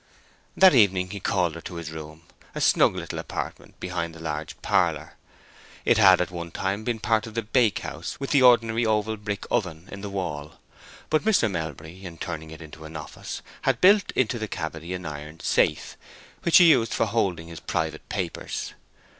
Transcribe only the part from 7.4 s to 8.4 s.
bakehouse, with